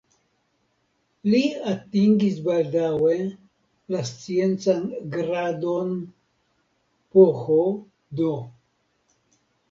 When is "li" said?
1.31-1.39